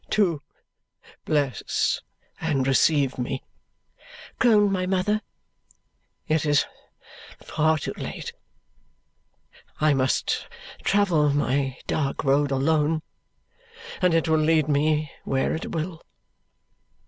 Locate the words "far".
7.39-7.77